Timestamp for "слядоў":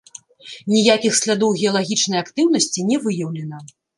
1.19-1.53